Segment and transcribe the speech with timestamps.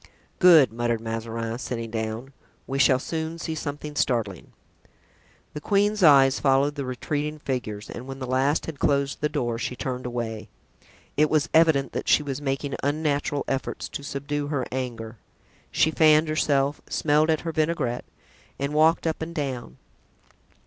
[0.39, 2.33] "Good," muttered Mazarin, sitting down,
[2.65, 4.51] "we shall soon see something startling."
[5.53, 9.59] The queen's eyes followed the retreating figures and when the last had closed the door
[9.59, 10.49] she turned away.
[11.17, 15.17] It was evident that she was making unnatural efforts to subdue her anger;
[15.69, 18.05] she fanned herself, smelled at her vinaigrette
[18.57, 19.77] and walked up and down.